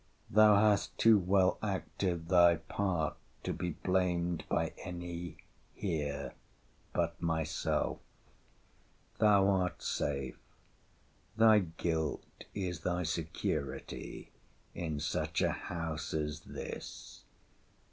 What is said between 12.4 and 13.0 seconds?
is